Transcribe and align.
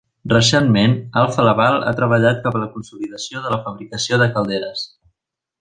Recentment, 0.31 0.95
Alfa 1.23 1.45
Laval 1.49 1.77
ha 1.85 1.93
treballat 2.01 2.41
cap 2.47 2.57
a 2.57 2.63
la 2.63 2.71
consolidació 2.79 3.45
de 3.45 3.55
la 3.57 3.63
fabricació 3.69 4.23
de 4.23 4.33
calderes. 4.39 4.89